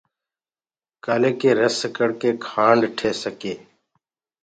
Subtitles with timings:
[1.03, 3.53] تآکي رس ڪڙ ڪي کآنڊ ٺي سڪي۔